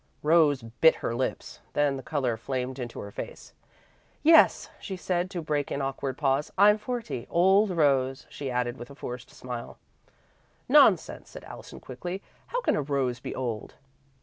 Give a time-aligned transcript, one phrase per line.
[0.23, 3.53] Rose bit her lips, then the colour flamed into her face.
[4.23, 7.27] "Yes," she said, to break an awkward pause, "I'm forty.
[7.29, 9.77] Old Rose," she added, with a forced smile.
[10.67, 12.23] "Nonsense," said Allison quickly.
[12.47, 13.75] "How can a rose be old?"